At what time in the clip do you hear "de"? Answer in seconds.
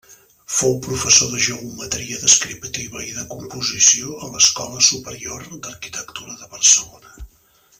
1.33-1.41, 3.17-3.27, 6.41-6.51